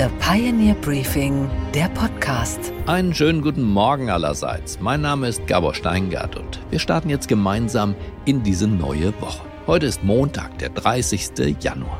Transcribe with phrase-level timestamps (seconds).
[0.00, 2.72] The Pioneer Briefing, der Podcast.
[2.86, 4.80] Einen schönen guten Morgen allerseits.
[4.80, 7.94] Mein Name ist Gabor Steingart und wir starten jetzt gemeinsam
[8.24, 9.44] in diese neue Woche.
[9.66, 11.54] Heute ist Montag, der 30.
[11.60, 11.98] Januar.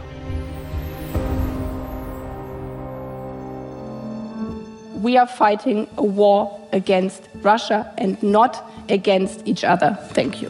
[5.03, 9.98] We are fighting a war against Russia and not against each other.
[10.14, 10.48] Thank you.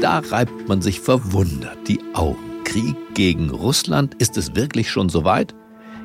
[0.00, 2.38] Da reibt man sich verwundert die Augen.
[2.62, 5.52] Krieg gegen Russland, ist es wirklich schon soweit?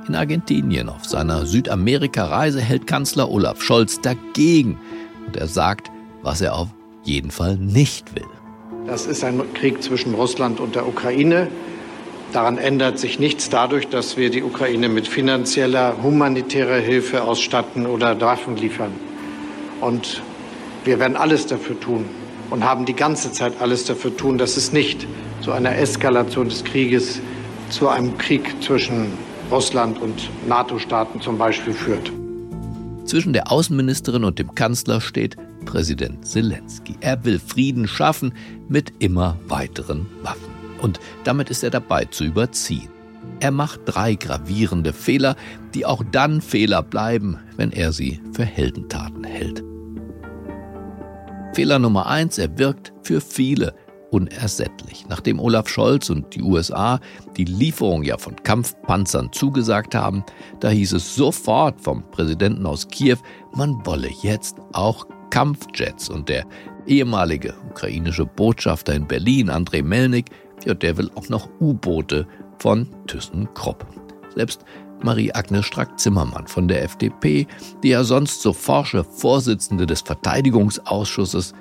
[0.10, 4.80] In Argentinien auf seiner Südamerika-Reise hält Kanzler Olaf Scholz dagegen
[5.28, 5.92] und er sagt,
[6.24, 6.70] was er auf
[7.04, 8.26] jeden Fall nicht will.
[8.88, 11.48] Das ist ein Krieg zwischen Russland und der Ukraine.
[12.34, 18.20] Daran ändert sich nichts dadurch, dass wir die Ukraine mit finanzieller, humanitärer Hilfe ausstatten oder
[18.20, 18.94] Waffen liefern.
[19.80, 20.24] Und
[20.86, 22.06] wir werden alles dafür tun
[22.50, 25.06] und haben die ganze Zeit alles dafür tun, dass es nicht
[25.42, 27.22] zu einer Eskalation des Krieges,
[27.70, 29.12] zu einem Krieg zwischen
[29.52, 32.12] Russland und NATO-Staaten zum Beispiel führt.
[33.06, 36.96] Zwischen der Außenministerin und dem Kanzler steht Präsident Zelensky.
[37.00, 38.34] Er will Frieden schaffen
[38.68, 40.54] mit immer weiteren Waffen.
[40.82, 42.90] Und damit ist er dabei zu überziehen.
[43.40, 45.36] Er macht drei gravierende Fehler,
[45.74, 49.64] die auch dann Fehler bleiben, wenn er sie für Heldentaten hält.
[51.54, 53.74] Fehler Nummer eins, er wirkt für viele
[54.12, 55.06] unersättlich.
[55.08, 57.00] Nachdem Olaf Scholz und die USA
[57.38, 60.24] die Lieferung ja von Kampfpanzern zugesagt haben,
[60.60, 63.18] da hieß es sofort vom Präsidenten aus Kiew,
[63.54, 66.10] man wolle jetzt auch Kampfjets.
[66.10, 66.46] Und der
[66.86, 70.26] ehemalige ukrainische Botschafter in Berlin, Andrei Melnik,
[70.66, 73.86] ja, der will auch noch U-Boote von ThyssenKrupp.
[74.36, 74.66] Selbst
[75.02, 77.48] Marie-Agnes Strack-Zimmermann von der FDP,
[77.84, 81.54] die ja sonst so forsche Vorsitzende des Verteidigungsausschusses,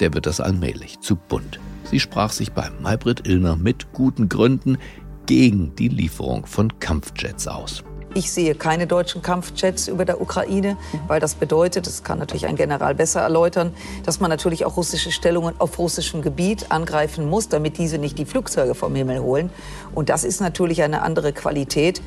[0.00, 1.58] der wird das allmählich zu bunt.
[1.90, 4.78] Sie sprach sich bei Maybrit Illner mit guten Gründen
[5.26, 7.84] gegen die Lieferung von Kampfjets aus.
[8.14, 10.76] Ich sehe keine deutschen Kampfjets über der Ukraine,
[11.06, 13.72] weil das bedeutet, das kann natürlich ein General besser erläutern,
[14.04, 18.24] dass man natürlich auch russische Stellungen auf russischem Gebiet angreifen muss, damit diese nicht die
[18.24, 19.50] Flugzeuge vom Himmel holen.
[19.94, 22.00] Und das ist natürlich eine andere Qualität.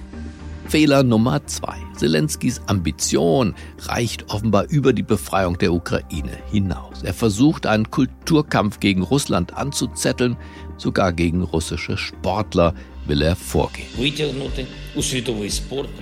[0.70, 1.78] Fehler Nummer zwei.
[1.98, 7.02] Zelenskys Ambition reicht offenbar über die Befreiung der Ukraine hinaus.
[7.02, 10.38] Er versucht, einen Kulturkampf gegen Russland anzuzetteln,
[10.78, 12.76] sogar gegen russische Sportler
[13.08, 13.88] will er vorgehen.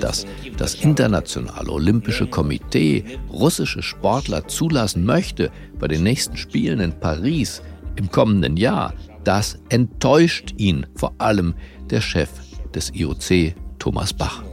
[0.02, 0.26] Dass
[0.58, 5.50] das Internationale Olympische Komitee russische Sportler zulassen möchte
[5.80, 7.62] bei den nächsten Spielen in Paris
[7.96, 11.56] im kommenden Jahr, das enttäuscht ihn vor allem
[11.90, 12.30] der Chef
[12.76, 14.44] des IOC, Thomas Bach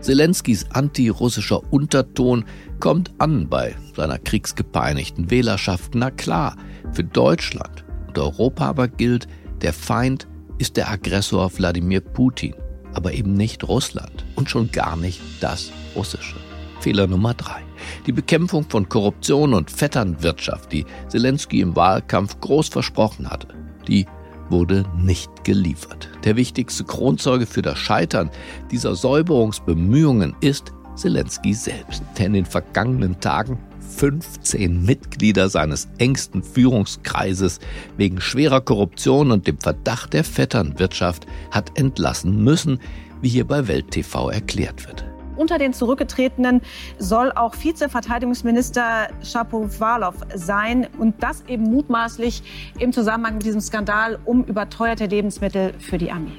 [0.00, 2.44] Zelenskys antirussischer Unterton
[2.80, 5.94] kommt an bei seiner kriegsgepeinigten Wählerschaft.
[5.94, 6.56] Na klar,
[6.92, 9.28] für Deutschland und Europa aber gilt,
[9.62, 10.26] der Feind
[10.58, 12.54] ist der Aggressor Wladimir Putin,
[12.92, 16.36] aber eben nicht Russland und schon gar nicht das Russische.
[16.80, 17.62] Fehler Nummer drei:
[18.06, 23.48] Die Bekämpfung von Korruption und Vetternwirtschaft, die Zelensky im Wahlkampf groß versprochen hatte,
[23.86, 24.06] die
[24.50, 26.08] wurde nicht geliefert.
[26.24, 28.30] Der wichtigste Kronzeuge für das Scheitern
[28.70, 33.58] dieser Säuberungsbemühungen ist Zelensky selbst, der in den vergangenen Tagen
[33.96, 37.60] 15 Mitglieder seines engsten Führungskreises
[37.96, 42.80] wegen schwerer Korruption und dem Verdacht der Vetternwirtschaft hat entlassen müssen,
[43.22, 45.04] wie hier bei Welt TV erklärt wird.
[45.36, 46.60] Unter den Zurückgetretenen
[46.98, 52.42] soll auch Vizeverteidigungsminister Shapovalov sein und das eben mutmaßlich
[52.78, 56.32] im Zusammenhang mit diesem Skandal um überteuerte Lebensmittel für die Armee.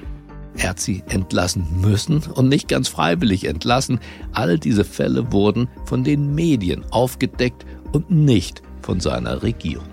[0.56, 4.00] Er hat sie entlassen müssen und nicht ganz freiwillig entlassen.
[4.32, 9.86] All diese Fälle wurden von den Medien aufgedeckt und nicht von seiner Regierung.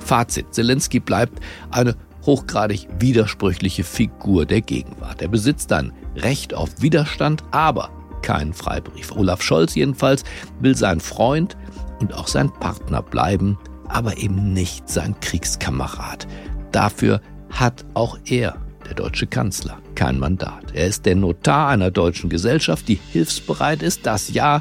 [0.00, 1.94] Fazit, Zelensky bleibt eine
[2.24, 5.22] hochgradig widersprüchliche Figur der Gegenwart.
[5.22, 7.90] Er besitzt ein Recht auf Widerstand, aber
[8.26, 9.12] keinen Freibrief.
[9.12, 10.24] Olaf Scholz jedenfalls
[10.58, 11.56] will sein Freund
[12.00, 13.56] und auch sein Partner bleiben,
[13.86, 16.26] aber eben nicht sein Kriegskamerad.
[16.72, 17.20] Dafür
[17.50, 20.72] hat auch er, der deutsche Kanzler, kein Mandat.
[20.74, 24.60] Er ist der Notar einer deutschen Gesellschaft, die hilfsbereit ist, das ja,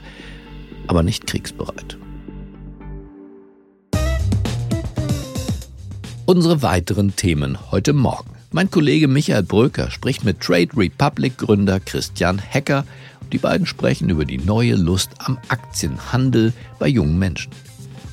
[0.85, 1.97] aber nicht kriegsbereit.
[6.27, 8.29] Unsere weiteren Themen heute Morgen.
[8.51, 12.85] Mein Kollege Michael Bröker spricht mit Trade Republic Gründer Christian Hecker
[13.31, 17.51] die beiden sprechen über die neue Lust am Aktienhandel bei jungen Menschen.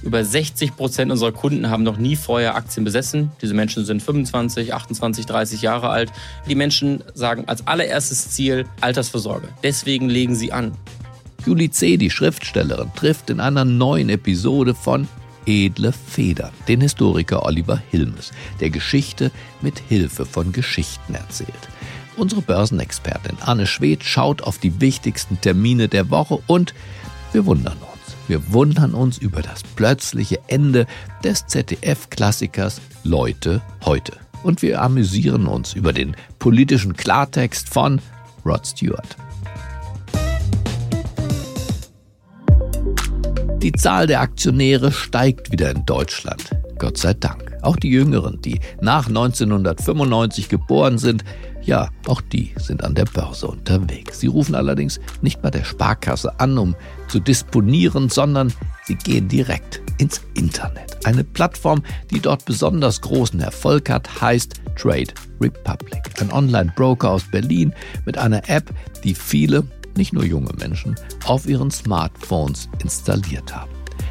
[0.02, 3.30] Über 60 Prozent unserer Kunden haben noch nie vorher Aktien besessen.
[3.40, 6.10] Diese Menschen sind 25, 28, 30 Jahre alt.
[6.48, 9.48] Die Menschen sagen als allererstes Ziel Altersvorsorge.
[9.62, 10.72] Deswegen legen sie an.
[11.46, 15.06] Julie C., die Schriftstellerin, trifft in einer neuen Episode von
[15.46, 19.30] Edle Feder, den Historiker Oliver Hilmes, der Geschichte
[19.60, 21.68] mit Hilfe von Geschichten erzählt.
[22.16, 26.74] Unsere Börsenexpertin Anne Schwedt schaut auf die wichtigsten Termine der Woche und
[27.32, 28.16] wir wundern uns.
[28.28, 30.86] Wir wundern uns über das plötzliche Ende
[31.24, 34.12] des ZDF-Klassikers Leute heute.
[34.42, 38.00] Und wir amüsieren uns über den politischen Klartext von
[38.44, 39.16] Rod Stewart.
[43.62, 46.50] Die Zahl der Aktionäre steigt wieder in Deutschland.
[46.78, 47.56] Gott sei Dank.
[47.62, 51.24] Auch die Jüngeren, die nach 1995 geboren sind,
[51.64, 54.20] ja, auch die sind an der Börse unterwegs.
[54.20, 56.74] Sie rufen allerdings nicht bei der Sparkasse an, um
[57.08, 58.52] zu disponieren, sondern
[58.84, 61.06] sie gehen direkt ins Internet.
[61.06, 66.02] Eine Plattform, die dort besonders großen Erfolg hat, heißt Trade Republic.
[66.20, 67.72] Ein Online-Broker aus Berlin
[68.06, 68.72] mit einer App,
[69.04, 69.64] die viele,
[69.96, 73.70] nicht nur junge Menschen, auf ihren Smartphones installiert haben.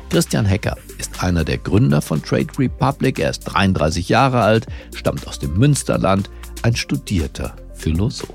[0.10, 3.18] Christian Hecker ist einer der Gründer von Trade Republic.
[3.18, 6.30] Er ist 33 Jahre alt, stammt aus dem Münsterland,
[6.64, 8.30] ein studierter Philosoph.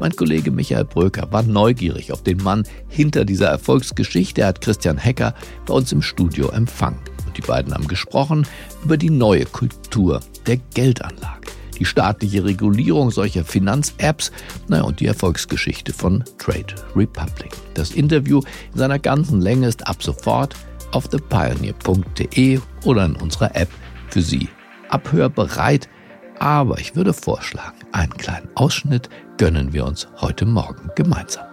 [0.00, 4.42] Mein Kollege Michael Bröker war neugierig auf den Mann hinter dieser Erfolgsgeschichte.
[4.42, 5.34] Er hat Christian Hecker
[5.66, 6.98] bei uns im Studio empfangen.
[7.26, 8.46] Und die beiden haben gesprochen
[8.84, 11.48] über die neue Kultur der Geldanlage,
[11.78, 14.32] die staatliche Regulierung solcher Finanz-Apps
[14.66, 17.52] naja, und die Erfolgsgeschichte von Trade Republic.
[17.74, 18.40] Das Interview
[18.72, 20.56] in seiner ganzen Länge ist ab sofort
[20.90, 23.68] auf thepioneer.de oder in unserer App
[24.08, 24.48] für Sie
[24.88, 25.88] abhörbereit.
[26.38, 29.08] Aber ich würde vorschlagen, einen kleinen Ausschnitt
[29.38, 31.46] gönnen wir uns heute Morgen gemeinsam.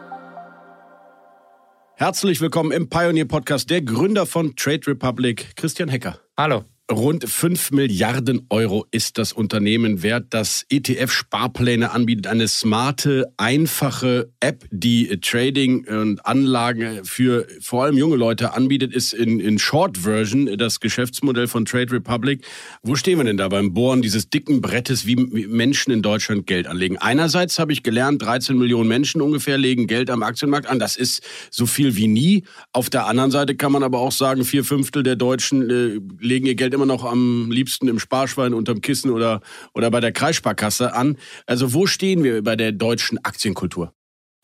[1.97, 6.19] Herzlich willkommen im Pioneer Podcast, der Gründer von Trade Republic, Christian Hecker.
[6.37, 6.65] Hallo.
[6.91, 12.27] Rund 5 Milliarden Euro ist das Unternehmen wert, das ETF-Sparpläne anbietet.
[12.27, 19.13] Eine smarte, einfache App, die Trading und Anlagen für vor allem junge Leute anbietet, ist
[19.13, 22.45] in, in Short Version das Geschäftsmodell von Trade Republic.
[22.83, 26.67] Wo stehen wir denn da beim Bohren dieses dicken Brettes, wie Menschen in Deutschland Geld
[26.67, 26.99] anlegen?
[26.99, 30.77] Einerseits habe ich gelernt, 13 Millionen Menschen ungefähr legen Geld am Aktienmarkt an.
[30.77, 32.43] Das ist so viel wie nie.
[32.73, 36.45] Auf der anderen Seite kann man aber auch sagen, vier Fünftel der Deutschen äh, legen
[36.45, 39.41] ihr Geld immer noch am liebsten im Sparschwein, unterm Kissen oder,
[39.73, 41.17] oder bei der Kreissparkasse an.
[41.45, 43.93] Also wo stehen wir bei der deutschen Aktienkultur?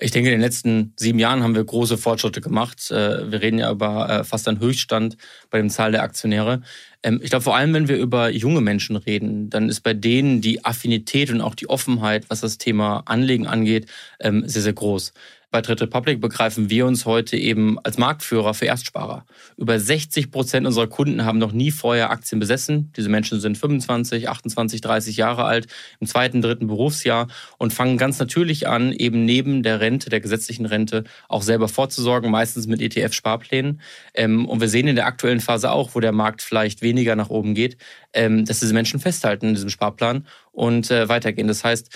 [0.04, 2.90] Ich denke, in den letzten sieben Jahren haben wir große Fortschritte gemacht.
[2.90, 5.16] Äh, wir reden ja über äh, fast einen Höchststand
[5.52, 6.62] bei dem Zahl der Aktionäre.
[7.04, 10.42] Ähm, ich glaube, vor allem, wenn wir über junge Menschen reden, dann ist bei denen
[10.42, 15.14] die Affinität und auch die Offenheit, was das Thema Anlegen angeht, ähm, sehr, sehr groß.
[15.52, 19.26] Bei Trade Republic begreifen wir uns heute eben als Marktführer für Erstsparer.
[19.58, 22.90] Über 60 Prozent unserer Kunden haben noch nie vorher Aktien besessen.
[22.96, 25.68] Diese Menschen sind 25, 28, 30 Jahre alt,
[26.00, 27.28] im zweiten, dritten Berufsjahr
[27.58, 32.32] und fangen ganz natürlich an, eben neben der Rente, der gesetzlichen Rente, auch selber vorzusorgen,
[32.32, 33.82] meistens mit ETF-Sparplänen.
[34.14, 37.30] Ähm, und wir sehen in der aktuellen Phase auch, wo der Markt vielleicht weniger nach
[37.30, 37.76] oben geht,
[38.14, 41.50] ähm, dass diese Menschen festhalten in diesem Sparplan und äh, weitergehen.
[41.50, 41.90] Das heißt,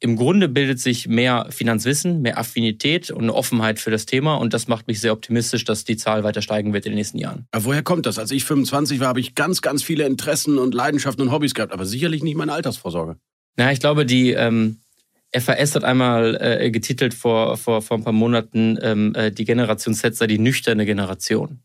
[0.00, 4.54] im Grunde bildet sich mehr Finanzwissen, mehr Affinität und eine Offenheit für das Thema und
[4.54, 7.46] das macht mich sehr optimistisch, dass die Zahl weiter steigen wird in den nächsten Jahren.
[7.52, 8.18] Aber woher kommt das?
[8.18, 11.72] Als ich 25 war, habe ich ganz, ganz viele Interessen und Leidenschaften und Hobbys gehabt,
[11.72, 13.16] aber sicherlich nicht meine Altersvorsorge.
[13.56, 14.78] Na, ich glaube, die ähm,
[15.36, 19.94] FAS hat einmal äh, getitelt vor, vor, vor ein paar Monaten, ähm, äh, die Generation
[19.94, 21.60] Z sei die nüchterne Generation.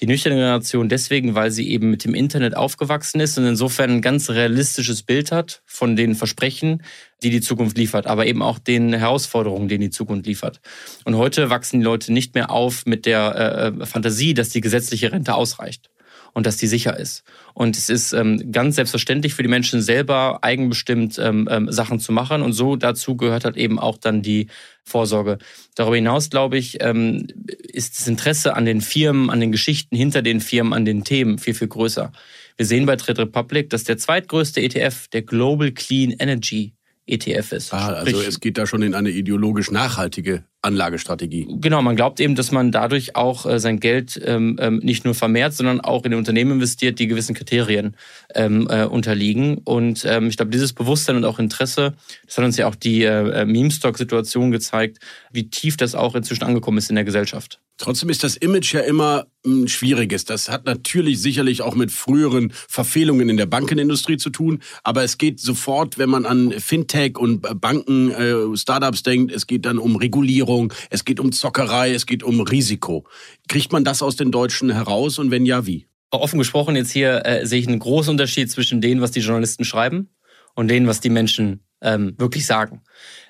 [0.00, 4.02] Die nüchterne Generation deswegen, weil sie eben mit dem Internet aufgewachsen ist und insofern ein
[4.02, 6.82] ganz realistisches Bild hat von den Versprechen,
[7.22, 10.60] die die Zukunft liefert, aber eben auch den Herausforderungen, die die Zukunft liefert.
[11.04, 15.12] Und heute wachsen die Leute nicht mehr auf mit der äh, Fantasie, dass die gesetzliche
[15.12, 15.90] Rente ausreicht
[16.34, 17.22] und dass die sicher ist.
[17.54, 22.12] Und es ist ähm, ganz selbstverständlich für die Menschen selber eigenbestimmt ähm, ähm, Sachen zu
[22.12, 22.42] machen.
[22.42, 24.48] Und so dazu gehört halt eben auch dann die
[24.82, 25.38] Vorsorge.
[25.76, 30.20] Darüber hinaus, glaube ich, ähm, ist das Interesse an den Firmen, an den Geschichten hinter
[30.20, 32.12] den Firmen, an den Themen viel, viel größer.
[32.56, 36.74] Wir sehen bei Trade Republic, dass der zweitgrößte ETF, der Global Clean Energy
[37.06, 37.72] ETF ist.
[37.72, 41.46] Ah, also Sprich, es geht da schon in eine ideologisch nachhaltige Anlagestrategie.
[41.60, 45.14] Genau, man glaubt eben, dass man dadurch auch äh, sein Geld ähm, ähm, nicht nur
[45.14, 47.96] vermehrt, sondern auch in Unternehmen investiert, die gewissen Kriterien
[48.34, 49.58] ähm, äh, unterliegen.
[49.58, 51.94] Und ähm, ich glaube, dieses Bewusstsein und auch Interesse,
[52.26, 54.98] das hat uns ja auch die äh, äh Meme-Stock-Situation gezeigt,
[55.32, 57.60] wie tief das auch inzwischen angekommen ist in der Gesellschaft.
[57.76, 60.24] Trotzdem ist das Image ja immer ein schwieriges.
[60.24, 64.62] Das hat natürlich sicherlich auch mit früheren Verfehlungen in der Bankenindustrie zu tun.
[64.84, 69.66] Aber es geht sofort, wenn man an Fintech und Banken, äh, Startups denkt, es geht
[69.66, 70.53] dann um Regulierung,
[70.90, 73.06] es geht um Zockerei, es geht um Risiko.
[73.48, 75.86] Kriegt man das aus den Deutschen heraus und wenn ja, wie?
[76.10, 79.64] Offen gesprochen, jetzt hier äh, sehe ich einen großen Unterschied zwischen dem, was die Journalisten
[79.64, 80.10] schreiben
[80.54, 82.82] und dem, was die Menschen ähm, wirklich sagen.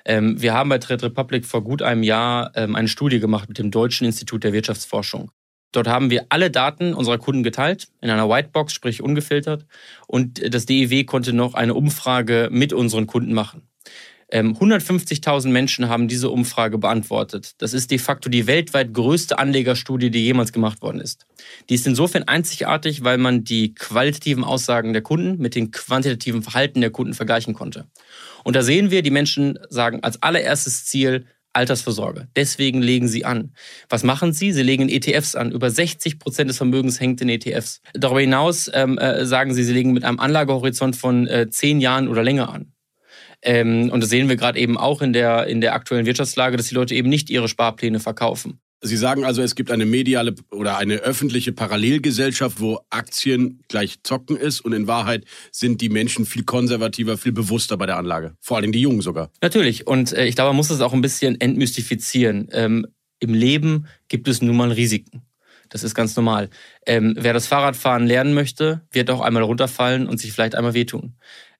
[0.05, 3.57] Ähm, wir haben bei Trade Republic vor gut einem Jahr ähm, eine Studie gemacht mit
[3.57, 5.31] dem Deutschen Institut der Wirtschaftsforschung.
[5.71, 9.65] Dort haben wir alle Daten unserer Kunden geteilt, in einer Whitebox, sprich ungefiltert.
[10.07, 13.67] Und das DEW konnte noch eine Umfrage mit unseren Kunden machen.
[14.31, 17.53] 150.000 ähm, Menschen haben diese Umfrage beantwortet.
[17.59, 21.27] Das ist de facto die weltweit größte Anlegerstudie, die jemals gemacht worden ist.
[21.69, 26.81] Die ist insofern einzigartig, weil man die qualitativen Aussagen der Kunden mit dem quantitativen Verhalten
[26.81, 27.85] der Kunden vergleichen konnte.
[28.43, 32.27] Und da sehen wir, die Menschen sagen als allererstes Ziel, Altersvorsorge.
[32.35, 33.53] Deswegen legen sie an.
[33.87, 34.51] Was machen sie?
[34.51, 35.51] Sie legen ETFs an.
[35.51, 37.81] Über 60 Prozent des Vermögens hängt in ETFs.
[37.93, 42.09] Darüber hinaus ähm, äh, sagen sie, sie legen mit einem Anlagehorizont von äh, zehn Jahren
[42.09, 42.74] oder länger an.
[43.45, 46.67] Ähm, und das sehen wir gerade eben auch in der, in der aktuellen Wirtschaftslage, dass
[46.67, 48.59] die Leute eben nicht ihre Sparpläne verkaufen.
[48.81, 54.35] Sie sagen also, es gibt eine mediale oder eine öffentliche Parallelgesellschaft, wo Aktien gleich zocken
[54.35, 58.35] ist und in Wahrheit sind die Menschen viel konservativer, viel bewusster bei der Anlage.
[58.41, 59.31] Vor allem die Jungen sogar.
[59.41, 59.87] Natürlich.
[59.87, 62.49] Und äh, ich glaube, man muss das auch ein bisschen entmystifizieren.
[62.51, 62.85] Ähm,
[63.19, 65.23] Im Leben gibt es nun mal Risiken.
[65.69, 66.49] Das ist ganz normal.
[66.85, 71.15] Ähm, wer das Fahrradfahren lernen möchte, wird auch einmal runterfallen und sich vielleicht einmal wehtun.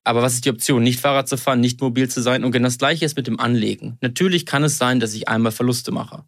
[0.06, 0.84] Aber was ist die Option?
[0.84, 2.44] Nicht Fahrrad zu fahren, nicht mobil zu sein.
[2.44, 3.98] Und genau das Gleiche ist mit dem Anlegen.
[4.02, 6.24] Natürlich kann es sein, dass ich einmal Verluste mache.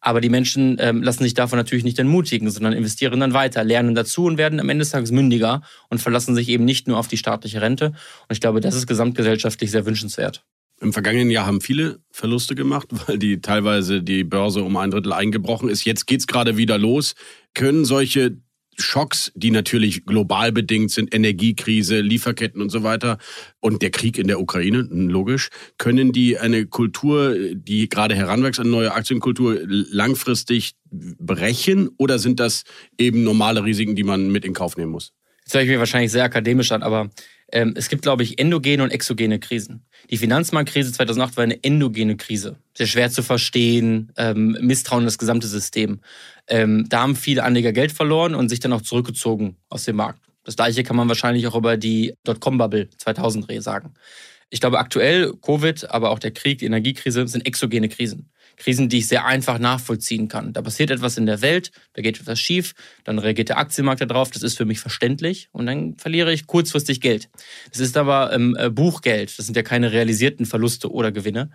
[0.00, 3.96] Aber die Menschen ähm, lassen sich davon natürlich nicht entmutigen, sondern investieren dann weiter, lernen
[3.96, 7.08] dazu und werden am Ende des Tages mündiger und verlassen sich eben nicht nur auf
[7.08, 7.86] die staatliche Rente.
[7.86, 10.44] Und ich glaube, das ist gesamtgesellschaftlich sehr wünschenswert.
[10.80, 15.12] Im vergangenen Jahr haben viele Verluste gemacht, weil die teilweise die Börse um ein Drittel
[15.12, 15.84] eingebrochen ist.
[15.84, 17.16] Jetzt geht's gerade wieder los.
[17.54, 18.36] Können solche
[18.78, 23.18] Schocks, die natürlich global bedingt sind, Energiekrise, Lieferketten und so weiter
[23.60, 28.70] und der Krieg in der Ukraine, logisch, können die eine Kultur, die gerade heranwächst, eine
[28.70, 32.64] neue Aktienkultur langfristig brechen oder sind das
[32.98, 35.12] eben normale Risiken, die man mit in Kauf nehmen muss?
[35.44, 37.10] Jetzt höre ich mir wahrscheinlich sehr akademisch an, aber
[37.52, 39.84] ähm, es gibt, glaube ich, endogene und exogene Krisen.
[40.10, 42.56] Die Finanzmarktkrise 2008 war eine endogene Krise.
[42.74, 46.00] Sehr schwer zu verstehen, ähm, Misstrauen in das gesamte System.
[46.46, 50.20] Ähm, da haben viele Anleger Geld verloren und sich dann auch zurückgezogen aus dem Markt.
[50.44, 53.94] Das gleiche kann man wahrscheinlich auch über die Dotcom-Bubble 2000 sagen.
[54.50, 58.30] Ich glaube, aktuell Covid, aber auch der Krieg, die Energiekrise sind exogene Krisen.
[58.58, 60.52] Krisen, die ich sehr einfach nachvollziehen kann.
[60.52, 62.74] Da passiert etwas in der Welt, da geht etwas schief,
[63.04, 67.00] dann reagiert der Aktienmarkt darauf, das ist für mich verständlich und dann verliere ich kurzfristig
[67.00, 67.30] Geld.
[67.70, 71.50] Das ist aber ähm, äh, Buchgeld, das sind ja keine realisierten Verluste oder Gewinne.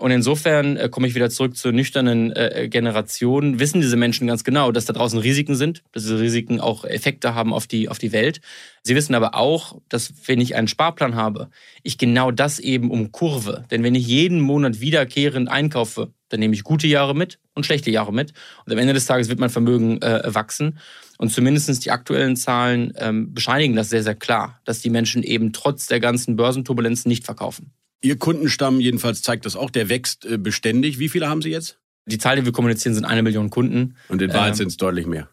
[0.00, 3.60] Und insofern äh, komme ich wieder zurück zur nüchternen äh, Generation.
[3.60, 7.34] Wissen diese Menschen ganz genau, dass da draußen Risiken sind, dass diese Risiken auch Effekte
[7.34, 8.40] haben auf die, auf die Welt.
[8.82, 11.50] Sie wissen aber auch, dass wenn ich einen Sparplan habe,
[11.82, 13.66] ich genau das eben umkurve.
[13.70, 17.90] Denn wenn ich jeden Monat wiederkehrend einkaufe, dann nehme ich gute Jahre mit und schlechte
[17.90, 18.32] Jahre mit.
[18.64, 20.78] Und am Ende des Tages wird mein Vermögen äh, wachsen.
[21.18, 25.52] Und zumindest die aktuellen Zahlen ähm, bescheinigen das sehr, sehr klar, dass die Menschen eben
[25.52, 27.72] trotz der ganzen Börsenturbulenzen nicht verkaufen.
[28.00, 30.98] Ihr Kundenstamm jedenfalls zeigt das auch, der wächst äh, beständig.
[30.98, 31.78] Wie viele haben Sie jetzt?
[32.06, 33.96] Die Zahl, die wir kommunizieren, sind eine Million Kunden.
[34.08, 35.28] Und in Wahrheit ähm, sind es deutlich mehr.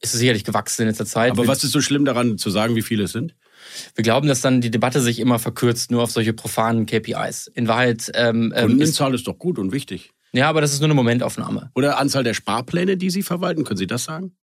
[0.00, 1.30] Ist es sicherlich gewachsen in letzter Zeit.
[1.30, 3.34] Aber was ist so schlimm daran zu sagen, wie viele es sind?
[3.94, 7.46] Wir glauben, dass dann die Debatte sich immer verkürzt, nur auf solche profanen KPIs.
[7.46, 8.10] In Wahrheit.
[8.14, 10.10] Ähm, ähm Kundenzahl ist, ist doch gut und wichtig.
[10.34, 11.70] Ja, aber das ist nur eine Momentaufnahme.
[11.74, 13.62] Oder Anzahl der Sparpläne, die Sie verwalten.
[13.62, 14.36] Können Sie das sagen?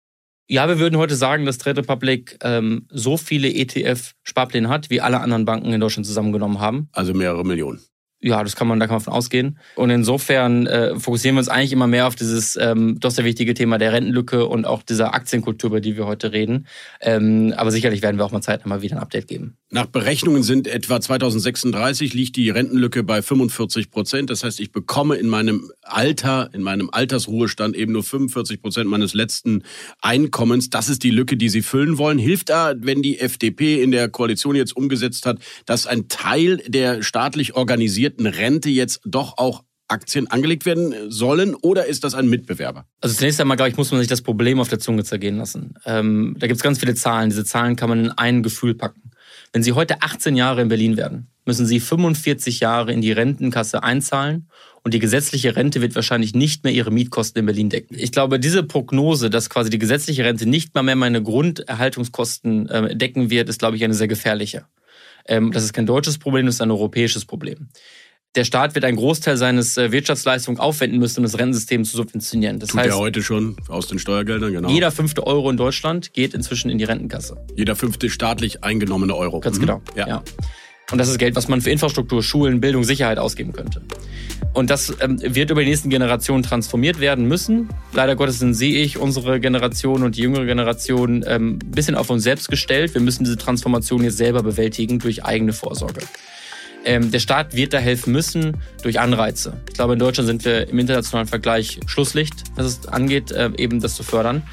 [0.47, 5.19] Ja, wir würden heute sagen, dass Trade Republic ähm, so viele ETF-Sparpläne hat, wie alle
[5.19, 6.89] anderen Banken in Deutschland zusammengenommen haben.
[6.91, 7.79] Also mehrere Millionen.
[8.21, 9.57] Ja, das kann man, da kann man von ausgehen.
[9.75, 13.53] Und insofern äh, fokussieren wir uns eigentlich immer mehr auf dieses ähm, doch sehr wichtige
[13.53, 16.67] Thema der Rentenlücke und auch dieser Aktienkultur, über die wir heute reden.
[16.99, 19.55] Ähm, aber sicherlich werden wir auch mal Zeit mal wieder ein Update geben.
[19.71, 24.29] Nach Berechnungen sind etwa 2036 liegt die Rentenlücke bei 45 Prozent.
[24.29, 29.13] Das heißt, ich bekomme in meinem Alter, in meinem Altersruhestand eben nur 45 Prozent meines
[29.13, 29.63] letzten
[30.01, 30.69] Einkommens.
[30.69, 32.17] Das ist die Lücke, die Sie füllen wollen.
[32.17, 37.01] Hilft da, wenn die FDP in der Koalition jetzt umgesetzt hat, dass ein Teil der
[37.01, 42.27] staatlich organisierten garantierten Rente jetzt doch auch Aktien angelegt werden sollen oder ist das ein
[42.27, 42.85] Mitbewerber?
[43.01, 45.73] Also zunächst einmal, glaube ich, muss man sich das Problem auf der Zunge zergehen lassen.
[45.85, 47.29] Ähm, da gibt es ganz viele Zahlen.
[47.29, 49.11] Diese Zahlen kann man in ein Gefühl packen.
[49.51, 53.81] Wenn Sie heute 18 Jahre in Berlin werden, müssen Sie 45 Jahre in die Rentenkasse
[53.81, 54.47] einzahlen
[54.83, 57.95] und die gesetzliche Rente wird wahrscheinlich nicht mehr Ihre Mietkosten in Berlin decken.
[57.97, 62.95] Ich glaube, diese Prognose, dass quasi die gesetzliche Rente nicht mal mehr meine Grunderhaltungskosten äh,
[62.95, 64.65] decken wird, ist, glaube ich, eine sehr gefährliche.
[65.25, 67.69] Ähm, das ist kein deutsches Problem, das ist ein europäisches Problem
[68.35, 72.59] der Staat wird einen Großteil seines äh, Wirtschaftsleistung aufwenden müssen, um das Rentensystem zu subventionieren.
[72.59, 74.69] Das Tut heißt, er heute schon aus den Steuergeldern, genau.
[74.69, 77.37] Jeder fünfte Euro in Deutschland geht inzwischen in die Rentenkasse.
[77.55, 79.39] Jeder fünfte staatlich eingenommene Euro.
[79.39, 79.61] Ganz mhm.
[79.61, 80.07] genau, ja.
[80.07, 80.23] ja.
[80.91, 83.81] Und das ist Geld, was man für Infrastruktur, Schulen, Bildung, Sicherheit ausgeben könnte.
[84.53, 87.69] Und das ähm, wird über die nächsten Generationen transformiert werden müssen.
[87.93, 92.23] Leider Gottes Sie, ich, unsere Generation und die jüngere Generation ähm, ein bisschen auf uns
[92.23, 92.93] selbst gestellt.
[92.93, 96.01] Wir müssen diese Transformation jetzt selber bewältigen durch eigene Vorsorge.
[96.85, 99.53] Ähm, der Staat wird da helfen müssen durch Anreize.
[99.67, 103.81] Ich glaube, in Deutschland sind wir im internationalen Vergleich Schlusslicht, was es angeht, äh, eben
[103.81, 104.43] das zu fördern.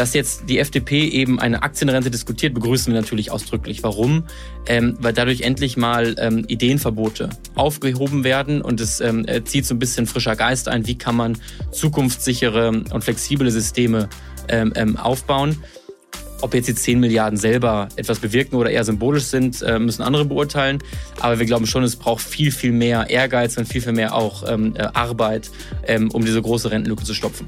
[0.00, 3.82] Dass jetzt die FDP eben eine Aktienrente diskutiert, begrüßen wir natürlich ausdrücklich.
[3.82, 4.24] Warum?
[4.64, 9.78] Ähm, weil dadurch endlich mal ähm, Ideenverbote aufgehoben werden und es ähm, zieht so ein
[9.78, 10.86] bisschen frischer Geist ein.
[10.86, 11.36] Wie kann man
[11.70, 14.08] zukunftssichere und flexible Systeme
[14.48, 15.62] ähm, ähm, aufbauen?
[16.40, 20.24] Ob jetzt die 10 Milliarden selber etwas bewirken oder eher symbolisch sind, äh, müssen andere
[20.24, 20.78] beurteilen.
[21.18, 24.50] Aber wir glauben schon, es braucht viel, viel mehr Ehrgeiz und viel, viel mehr auch
[24.50, 25.50] ähm, äh, Arbeit,
[26.14, 27.44] um diese große Rentenlücke zu stopfen.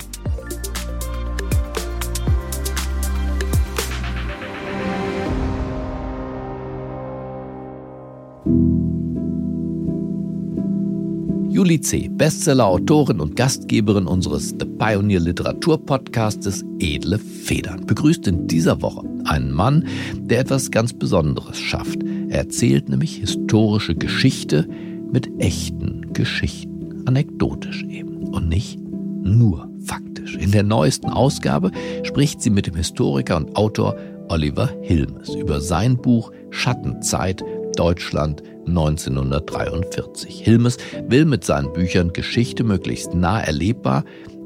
[11.62, 18.82] Julie C., Bestseller-Autorin und Gastgeberin unseres The Pioneer Literatur Podcastes Edle Federn, begrüßt in dieser
[18.82, 22.02] Woche einen Mann, der etwas ganz Besonderes schafft.
[22.30, 24.68] Er erzählt nämlich historische Geschichte
[25.12, 30.34] mit echten Geschichten, anekdotisch eben und nicht nur faktisch.
[30.34, 31.70] In der neuesten Ausgabe
[32.02, 33.94] spricht sie mit dem Historiker und Autor
[34.26, 37.44] Oliver Hilmes über sein Buch Schattenzeit
[37.76, 40.40] Deutschland 1943.
[40.40, 40.78] Hilmes
[41.08, 44.04] will mit seinen Büchern Geschichte möglichst nah erlebbar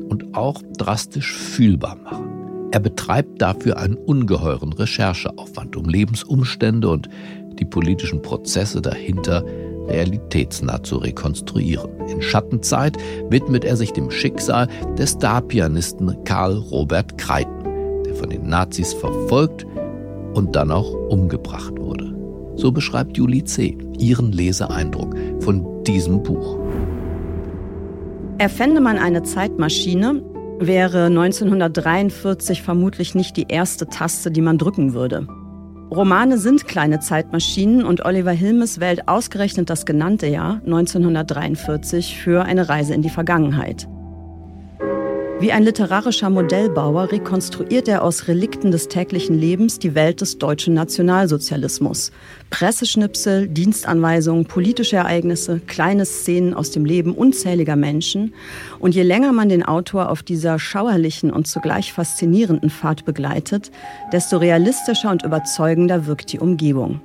[0.09, 2.37] und auch drastisch fühlbar machen.
[2.73, 7.09] Er betreibt dafür einen ungeheuren Rechercheaufwand, um Lebensumstände und
[7.59, 9.45] die politischen Prozesse dahinter
[9.89, 11.91] realitätsnah zu rekonstruieren.
[12.09, 12.97] In Schattenzeit
[13.31, 14.69] widmet er sich dem Schicksal
[14.99, 17.65] des Starpianisten Karl Robert Kreiten,
[18.05, 19.65] der von den Nazis verfolgt
[20.35, 21.76] und dann auch umgebracht.
[22.57, 23.79] So beschreibt Julie C.
[23.99, 26.59] ihren Leseeindruck von diesem Buch.
[28.39, 30.23] Erfände man eine Zeitmaschine,
[30.59, 35.27] wäre 1943 vermutlich nicht die erste Taste, die man drücken würde.
[35.91, 42.69] Romane sind kleine Zeitmaschinen und Oliver Hilmes wählt ausgerechnet das genannte Jahr 1943 für eine
[42.69, 43.89] Reise in die Vergangenheit.
[45.39, 50.73] Wie ein literarischer Modellbauer rekonstruiert er aus Relikten des täglichen Lebens die Welt des deutschen
[50.73, 52.11] Nationalsozialismus.
[52.49, 58.33] Presseschnipsel, Dienstanweisungen, politische Ereignisse, kleine Szenen aus dem Leben unzähliger Menschen.
[58.79, 63.71] Und je länger man den Autor auf dieser schauerlichen und zugleich faszinierenden Fahrt begleitet,
[64.15, 67.03] desto realistischer und überzeugender wirkt die Umgebung.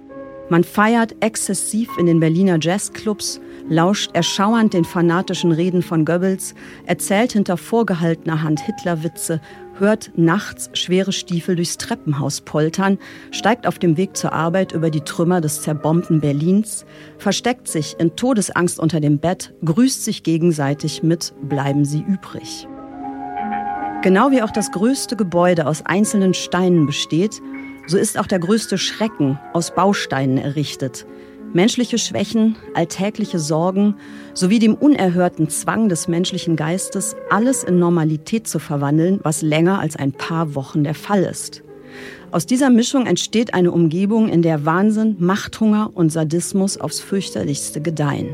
[0.48, 7.34] Man feiert exzessiv in den Berliner Jazzclubs, lauscht erschauernd den fanatischen Reden von Goebbels, erzählt
[7.34, 9.42] hinter vorgehaltener Hand Hitlerwitze,
[9.78, 12.98] hört nachts schwere Stiefel durchs Treppenhaus poltern,
[13.32, 16.86] steigt auf dem Weg zur Arbeit über die Trümmer des zerbombten Berlins,
[17.18, 22.68] versteckt sich in Todesangst unter dem Bett, grüßt sich gegenseitig mit Bleiben Sie übrig.
[24.04, 27.40] Genau wie auch das größte Gebäude aus einzelnen Steinen besteht,
[27.88, 31.06] so ist auch der größte Schrecken aus Bausteinen errichtet,
[31.54, 33.96] Menschliche Schwächen, alltägliche Sorgen
[34.34, 39.98] sowie dem unerhörten Zwang des menschlichen Geistes, alles in Normalität zu verwandeln, was länger als
[39.98, 41.62] ein paar Wochen der Fall ist.
[42.32, 48.30] Aus dieser Mischung entsteht eine Umgebung, in der Wahnsinn, Machthunger und Sadismus aufs fürchterlichste gedeihen.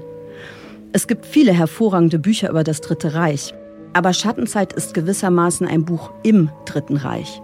[0.94, 3.56] Es gibt viele hervorragende Bücher über das Dritte Reich,
[3.94, 7.42] aber Schattenzeit ist gewissermaßen ein Buch im Dritten Reich.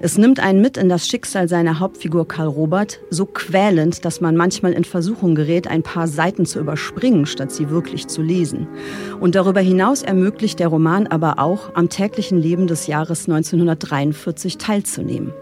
[0.00, 4.36] Es nimmt einen mit in das Schicksal seiner Hauptfigur Karl Robert, so quälend, dass man
[4.36, 8.66] manchmal in Versuchung gerät, ein paar Seiten zu überspringen, statt sie wirklich zu lesen.
[9.20, 15.32] Und darüber hinaus ermöglicht der Roman aber auch, am täglichen Leben des Jahres 1943 teilzunehmen.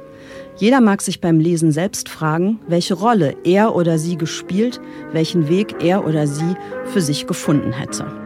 [0.56, 4.80] Jeder mag sich beim Lesen selbst fragen, welche Rolle er oder sie gespielt,
[5.12, 6.54] welchen Weg er oder sie
[6.84, 8.21] für sich gefunden hätte.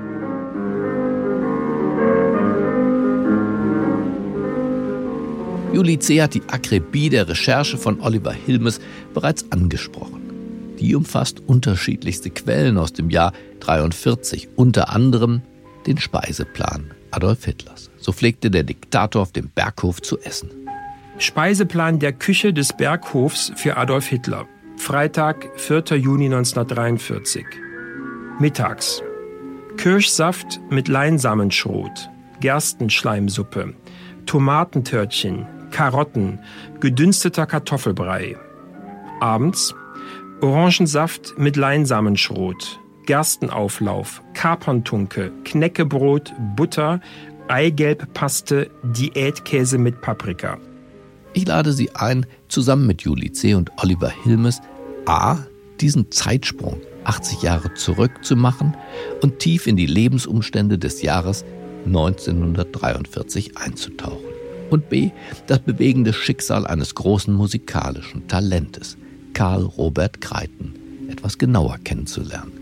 [5.77, 6.23] Julie C.
[6.23, 8.81] hat die Akribie der Recherche von Oliver Hilmes
[9.13, 10.23] bereits angesprochen.
[10.81, 15.43] Die umfasst unterschiedlichste Quellen aus dem Jahr 43, unter anderem
[15.87, 17.91] den Speiseplan Adolf Hitlers.
[17.99, 20.49] So pflegte der Diktator auf dem Berghof zu essen.
[21.19, 24.47] Speiseplan der Küche des Berghofs für Adolf Hitler.
[24.79, 25.99] Freitag, 4.
[25.99, 27.45] Juni 1943.
[28.41, 29.03] Mittags.
[29.77, 32.09] Kirschsaft mit Leinsamenschrot,
[32.41, 33.75] Gerstenschleimsuppe,
[34.25, 36.39] Tomatentörtchen, Karotten,
[36.81, 38.37] gedünsteter Kartoffelbrei.
[39.21, 39.75] Abends
[40.43, 47.01] Orangensaft mit Leinsamenschrot, Gerstenauflauf, Kaperntunke, Knäckebrot, Butter,
[47.49, 50.59] Eigelbpaste, Diätkäse mit Paprika.
[51.33, 53.55] Ich lade Sie ein, zusammen mit Julie C.
[53.55, 54.61] und Oliver Hilmes
[55.07, 55.39] A.
[55.81, 58.77] diesen Zeitsprung 80 Jahre zurückzumachen
[59.23, 61.45] und tief in die Lebensumstände des Jahres
[61.87, 64.26] 1943 einzutauchen
[64.71, 65.11] und B.
[65.47, 68.97] das bewegende Schicksal eines großen musikalischen Talentes,
[69.35, 70.75] Karl Robert Kreiten,
[71.11, 72.53] etwas genauer kennenzulernen.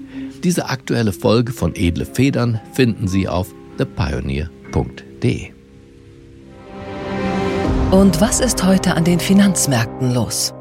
[0.42, 5.50] Diese aktuelle Folge von Edle Federn finden Sie auf thepioneer.de.
[7.90, 10.52] Und was ist heute an den Finanzmärkten los?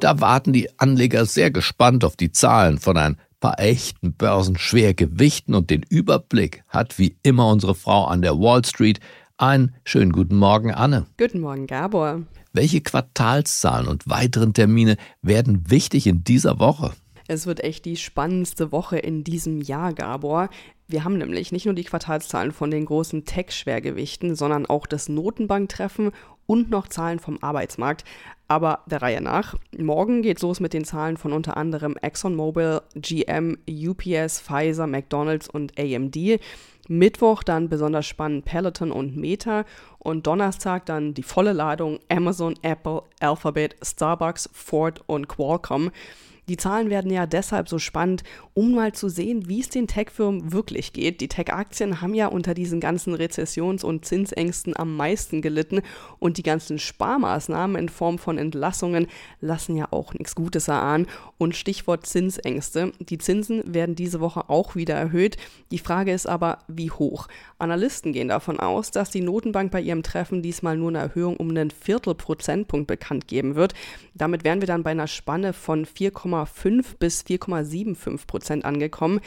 [0.00, 5.70] Da warten die Anleger sehr gespannt auf die Zahlen von ein paar echten Börsenschwergewichten und
[5.70, 9.00] den Überblick hat wie immer unsere Frau an der Wall Street.
[9.42, 11.06] Einen schönen guten Morgen, Anne.
[11.18, 12.22] Guten Morgen, Gabor.
[12.52, 16.92] Welche Quartalszahlen und weiteren Termine werden wichtig in dieser Woche?
[17.26, 20.48] Es wird echt die spannendste Woche in diesem Jahr, Gabor.
[20.86, 26.12] Wir haben nämlich nicht nur die Quartalszahlen von den großen Tech-Schwergewichten, sondern auch das Notenbanktreffen
[26.46, 28.04] und noch Zahlen vom Arbeitsmarkt.
[28.46, 29.56] Aber der Reihe nach.
[29.76, 35.76] Morgen geht's los mit den Zahlen von unter anderem ExxonMobil, GM, UPS, Pfizer, McDonald's und
[35.80, 36.38] AMD.
[36.88, 39.64] Mittwoch dann besonders spannend Peloton und Meta
[39.98, 45.90] und Donnerstag dann die volle Ladung Amazon, Apple, Alphabet, Starbucks, Ford und Qualcomm.
[46.48, 50.52] Die Zahlen werden ja deshalb so spannend, um mal zu sehen, wie es den Tech-Firmen
[50.52, 51.20] wirklich geht.
[51.20, 55.82] Die Tech-Aktien haben ja unter diesen ganzen Rezessions- und Zinsängsten am meisten gelitten
[56.18, 59.06] und die ganzen Sparmaßnahmen in Form von Entlassungen
[59.40, 61.06] lassen ja auch nichts Gutes erahnen.
[61.38, 62.92] Und Stichwort Zinsängste.
[62.98, 65.36] Die Zinsen werden diese Woche auch wieder erhöht.
[65.70, 67.28] Die Frage ist aber, wie hoch?
[67.58, 71.50] Analysten gehen davon aus, dass die Notenbank bei ihrem Treffen diesmal nur eine Erhöhung um
[71.50, 73.74] einen Viertelprozentpunkt bekannt geben wird.
[74.14, 76.31] Damit wären wir dann bei einer Spanne von 4,5
[76.98, 79.20] bis 4,75 Prozent angekommen.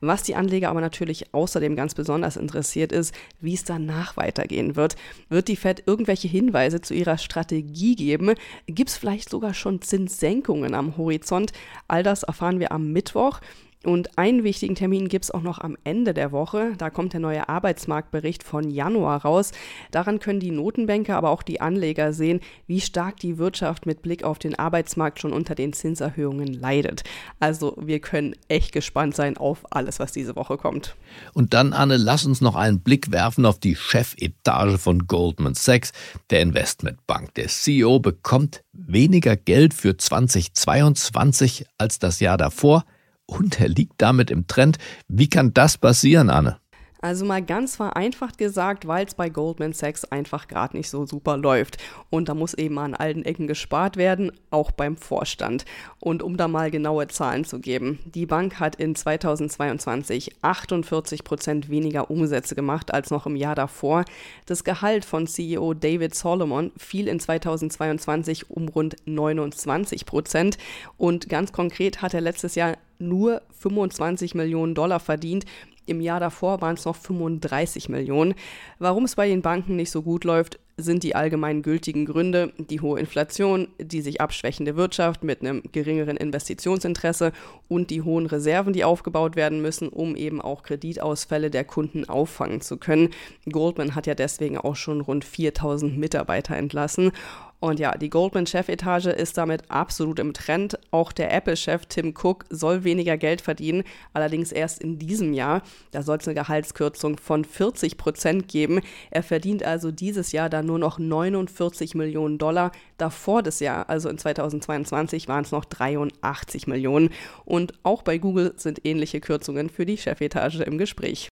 [0.00, 4.96] Was die Anleger aber natürlich außerdem ganz besonders interessiert ist, wie es danach weitergehen wird.
[5.28, 8.34] Wird die Fed irgendwelche Hinweise zu ihrer Strategie geben?
[8.66, 11.52] Gibt es vielleicht sogar schon Zinssenkungen am Horizont?
[11.88, 13.40] All das erfahren wir am Mittwoch.
[13.82, 16.74] Und einen wichtigen Termin gibt es auch noch am Ende der Woche.
[16.76, 19.52] Da kommt der neue Arbeitsmarktbericht von Januar raus.
[19.90, 24.22] Daran können die Notenbanker, aber auch die Anleger sehen, wie stark die Wirtschaft mit Blick
[24.22, 27.04] auf den Arbeitsmarkt schon unter den Zinserhöhungen leidet.
[27.38, 30.94] Also wir können echt gespannt sein auf alles, was diese Woche kommt.
[31.32, 35.92] Und dann, Anne, lass uns noch einen Blick werfen auf die Chefetage von Goldman Sachs,
[36.28, 37.32] der Investmentbank.
[37.34, 42.84] Der CEO bekommt weniger Geld für 2022 als das Jahr davor
[43.30, 44.78] und er liegt damit im Trend.
[45.08, 46.58] Wie kann das passieren, Anne?
[47.02, 51.38] Also mal ganz vereinfacht gesagt, weil es bei Goldman Sachs einfach gerade nicht so super
[51.38, 51.78] läuft.
[52.10, 55.64] Und da muss eben an allen Ecken gespart werden, auch beim Vorstand.
[55.98, 61.70] Und um da mal genaue Zahlen zu geben, die Bank hat in 2022 48 Prozent
[61.70, 64.04] weniger Umsätze gemacht als noch im Jahr davor.
[64.44, 70.58] Das Gehalt von CEO David Solomon fiel in 2022 um rund 29 Prozent.
[70.98, 75.44] Und ganz konkret hat er letztes Jahr nur 25 Millionen Dollar verdient.
[75.86, 78.34] Im Jahr davor waren es noch 35 Millionen.
[78.78, 82.80] Warum es bei den Banken nicht so gut läuft, sind die allgemein gültigen Gründe, die
[82.80, 87.32] hohe Inflation, die sich abschwächende Wirtschaft mit einem geringeren Investitionsinteresse
[87.68, 92.60] und die hohen Reserven, die aufgebaut werden müssen, um eben auch Kreditausfälle der Kunden auffangen
[92.60, 93.10] zu können.
[93.50, 97.12] Goldman hat ja deswegen auch schon rund 4000 Mitarbeiter entlassen.
[97.60, 100.78] Und ja, die Goldman-Chefetage ist damit absolut im Trend.
[100.90, 105.62] Auch der Apple-Chef Tim Cook soll weniger Geld verdienen, allerdings erst in diesem Jahr.
[105.90, 108.80] Da soll es eine Gehaltskürzung von 40 Prozent geben.
[109.10, 112.72] Er verdient also dieses Jahr dann nur noch 49 Millionen Dollar.
[112.96, 117.10] Davor das Jahr, also in 2022, waren es noch 83 Millionen.
[117.44, 121.28] Und auch bei Google sind ähnliche Kürzungen für die Chefetage im Gespräch.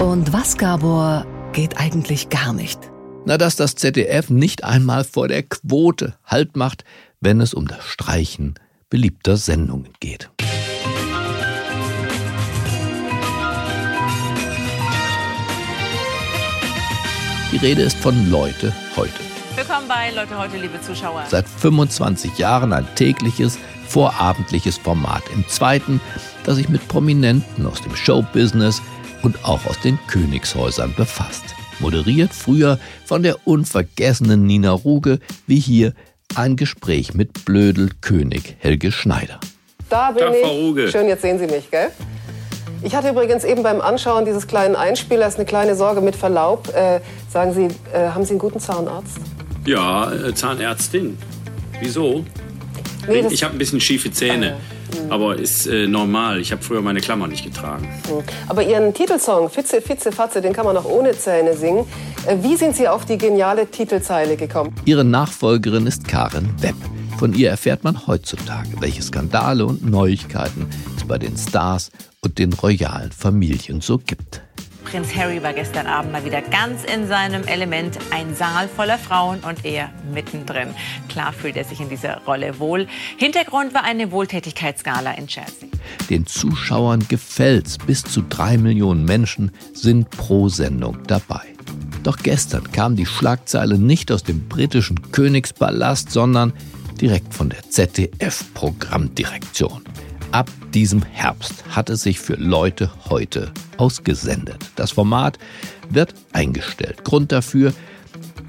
[0.00, 2.90] Und was, Gabor, geht eigentlich gar nicht?
[3.24, 6.84] Na, dass das ZDF nicht einmal vor der Quote Halt macht,
[7.20, 8.54] wenn es um das Streichen
[8.88, 10.30] beliebter Sendungen geht.
[17.52, 19.12] Die Rede ist von Leute heute.
[19.56, 21.24] Willkommen bei Leute heute, liebe Zuschauer.
[21.28, 26.00] Seit 25 Jahren ein tägliches, vorabendliches Format im zweiten,
[26.44, 28.80] das sich mit Prominenten aus dem Showbusiness
[29.22, 31.57] und auch aus den Königshäusern befasst.
[31.80, 35.92] Moderiert früher von der unvergessenen Nina Ruge, wie hier
[36.34, 39.40] ein Gespräch mit Blödelkönig Helge Schneider.
[39.88, 40.90] Da bin ich.
[40.90, 41.90] Schön, jetzt sehen Sie mich, gell?
[42.82, 46.68] Ich hatte übrigens eben beim Anschauen dieses kleinen Einspielers eine kleine Sorge mit Verlaub.
[46.74, 49.18] Äh, sagen Sie, äh, haben Sie einen guten Zahnarzt?
[49.66, 51.18] Ja, äh, Zahnärztin.
[51.80, 52.24] Wieso?
[53.08, 54.56] Nee, ich habe ein bisschen schiefe Zähne.
[55.10, 56.40] Aber ist äh, normal.
[56.40, 57.88] Ich habe früher meine Klammer nicht getragen.
[58.08, 58.22] Hm.
[58.48, 61.86] Aber Ihren Titelsong, Fitze, Fitze, Fatze, den kann man auch ohne Zähne singen.
[62.26, 64.74] Äh, wie sind Sie auf die geniale Titelzeile gekommen?
[64.84, 66.76] Ihre Nachfolgerin ist Karen Wepp.
[67.18, 72.52] Von ihr erfährt man heutzutage, welche Skandale und Neuigkeiten es bei den Stars und den
[72.52, 74.42] royalen Familien so gibt.
[74.90, 77.98] Prinz Harry war gestern Abend mal wieder ganz in seinem Element.
[78.10, 80.68] Ein Saal voller Frauen und er mittendrin.
[81.10, 82.86] Klar fühlt er sich in dieser Rolle wohl.
[83.18, 85.68] Hintergrund war eine Wohltätigkeitsgala in Jersey.
[86.08, 87.76] Den Zuschauern gefällt's.
[87.76, 91.42] Bis zu drei Millionen Menschen sind pro Sendung dabei.
[92.02, 96.54] Doch gestern kam die Schlagzeile nicht aus dem britischen Königspalast, sondern
[96.98, 99.82] direkt von der ZDF-Programmdirektion.
[100.30, 104.58] Ab diesem Herbst hat es sich für Leute heute ausgesendet.
[104.76, 105.38] Das Format
[105.88, 107.02] wird eingestellt.
[107.02, 107.72] Grund dafür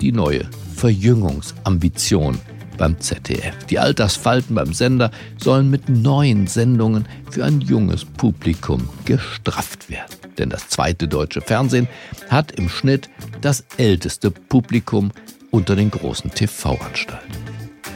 [0.02, 2.38] die neue Verjüngungsambition
[2.78, 3.66] beim ZDF.
[3.70, 10.16] Die Altersfalten beim Sender sollen mit neuen Sendungen für ein junges Publikum gestrafft werden.
[10.38, 11.88] Denn das zweite deutsche Fernsehen
[12.30, 13.10] hat im Schnitt
[13.42, 15.12] das älteste Publikum
[15.52, 17.34] unter den großen TV-Anstalten.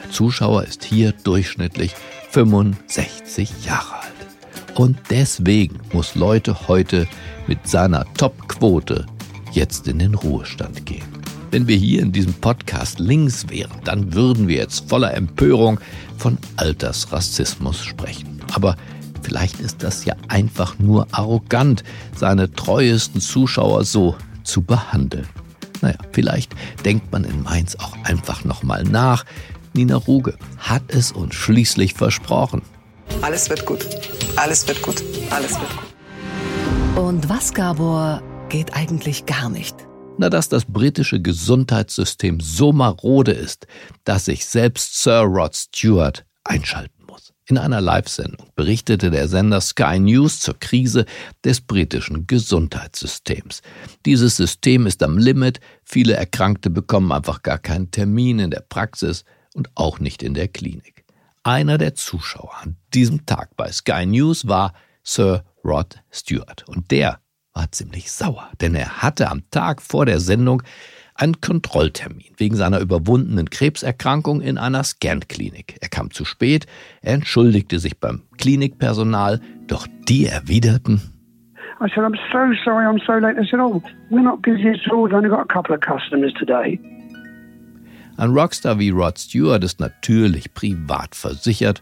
[0.04, 1.96] Der Zuschauer ist hier durchschnittlich
[2.34, 4.76] 65 Jahre alt.
[4.76, 7.08] Und deswegen muss Leute heute
[7.46, 9.06] mit seiner Top-Quote
[9.52, 11.06] jetzt in den Ruhestand gehen.
[11.52, 15.80] Wenn wir hier in diesem Podcast links wären, dann würden wir jetzt voller Empörung
[16.18, 18.42] von Altersrassismus sprechen.
[18.52, 18.78] Aber
[19.22, 21.84] vielleicht ist das ja einfach nur arrogant,
[22.16, 25.28] seine treuesten Zuschauer so zu behandeln.
[25.84, 29.24] Naja, vielleicht denkt man in Mainz auch einfach nochmal nach,
[29.74, 32.62] Nina Ruge hat es uns schließlich versprochen.
[33.22, 33.86] Alles wird gut.
[34.36, 35.04] Alles wird gut.
[35.32, 37.04] Alles wird gut.
[37.04, 39.76] Und was, Gabor, geht eigentlich gar nicht?
[40.20, 43.66] Na, dass das britische Gesundheitssystem so marode ist,
[44.04, 47.34] dass sich selbst Sir Rod Stewart einschalten muss.
[47.48, 51.06] In einer Live-Sendung berichtete der Sender Sky News zur Krise
[51.44, 53.64] des britischen Gesundheitssystems.
[54.06, 59.26] Dieses System ist am Limit, viele Erkrankte bekommen einfach gar keinen Termin in der Praxis
[59.54, 61.06] und auch nicht in der Klinik.
[61.44, 66.64] Einer der Zuschauer an diesem Tag bei Sky News war Sir Rod Stewart.
[66.68, 67.20] Und der
[67.54, 70.64] war ziemlich sauer, denn er hatte am Tag vor der Sendung
[71.16, 75.78] einen Kontrolltermin wegen seiner überwundenen Krebserkrankung in einer Scan-Klinik.
[75.82, 76.66] Er kam zu spät,
[77.02, 81.14] er entschuldigte sich beim Klinikpersonal, doch die erwiderten,
[81.84, 83.36] I said, I'm so sorry I'm so late.
[83.36, 85.04] They said, oh, we're not busy at all.
[85.04, 86.80] We've only got a couple of customers today.
[88.16, 91.82] Ein Rockstar wie Rod Stewart ist natürlich privat versichert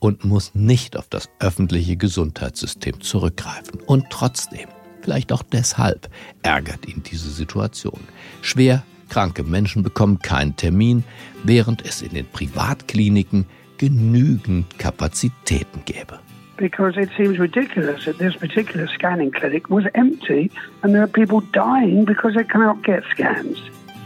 [0.00, 3.80] und muss nicht auf das öffentliche Gesundheitssystem zurückgreifen.
[3.86, 4.68] Und trotzdem,
[5.02, 6.08] vielleicht auch deshalb,
[6.42, 8.00] ärgert ihn diese Situation.
[8.42, 11.04] Schwer kranke Menschen bekommen keinen Termin,
[11.44, 13.46] während es in den Privatkliniken
[13.78, 16.18] genügend Kapazitäten gäbe.
[16.56, 20.50] Because it seems ridiculous that this particular scanning clinic was empty
[20.82, 23.58] and there are people dying because they cannot get scans.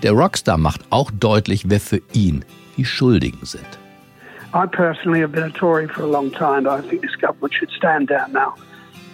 [0.02, 2.44] Der Rockstar macht auch deutlich, wer für ihn
[2.76, 3.66] die Schuldigen sind.
[4.54, 7.54] I personally have been a Tory for a long time, but I think this government
[7.54, 8.54] should stand down now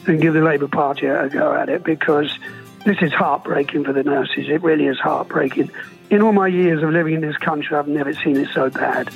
[0.06, 2.30] and give the Labour Party a go at it because
[2.84, 4.48] this is heartbreaking for the nurses.
[4.48, 5.70] It really is heartbreaking.
[6.10, 9.10] In all my years of living in this country, I've never seen it so bad.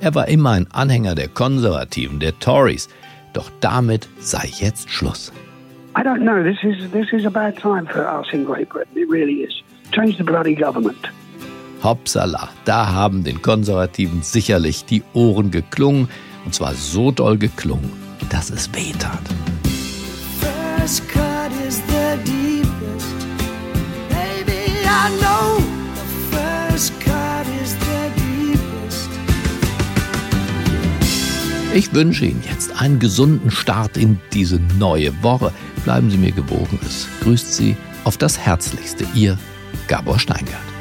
[0.00, 2.88] Er war immer ein Anhänger der Konservativen, der Tories.
[3.32, 5.32] Doch damit sei jetzt Schluss.
[5.96, 6.42] I don't know.
[6.42, 8.96] This is this is a bad time for us in Great Britain.
[8.96, 9.62] It really is.
[9.92, 11.08] Change the bloody government.
[11.82, 16.08] Hoppsala, da haben den Konservativen sicherlich die Ohren geklungen.
[16.44, 17.90] Und zwar so doll geklungen,
[18.30, 19.20] dass es wehtat.
[20.40, 23.16] First cut is the deepest.
[24.08, 25.58] Baby, I know
[25.94, 29.08] the first cut is the deepest.
[31.74, 35.52] Ich wünsche Ihnen jetzt einen gesunden Start in diese neue Woche.
[35.84, 36.78] Bleiben Sie mir gewogen.
[36.86, 39.04] Es grüßt Sie auf das Herzlichste.
[39.14, 39.36] Ihr
[39.86, 40.75] Gabor Steingart.